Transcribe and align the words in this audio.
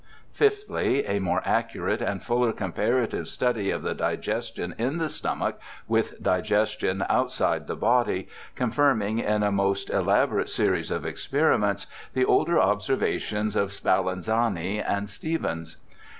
Fifthly, 0.33 1.05
a 1.05 1.19
more 1.19 1.43
accurate 1.45 2.01
and 2.01 2.23
fuller 2.23 2.51
comparative 2.51 3.27
study 3.27 3.69
of 3.69 3.83
the 3.83 3.93
digestion 3.93 4.73
in 4.79 4.97
the 4.97 5.09
stomach 5.09 5.59
with 5.87 6.19
digestion 6.23 7.05
outside 7.07 7.67
the 7.67 7.75
body, 7.75 8.27
confirming 8.55 9.19
in 9.19 9.43
a 9.43 9.51
most 9.51 9.91
elaborate 9.91 10.49
series 10.49 10.89
of 10.89 11.05
experiments 11.05 11.85
the 12.15 12.25
older 12.25 12.55
obsen^ations 12.55 13.55
of 13.55 13.69
Spallanzani 13.71 14.81
and 14.83 15.07
Stevens. 15.07 15.77